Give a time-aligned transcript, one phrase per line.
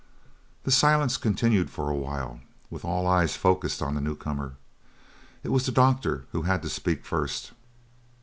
[0.63, 2.39] The silence continued for a while,
[2.71, 4.55] with all eyes focused on the new comer.
[5.43, 7.51] It was the doctor who had to speak first.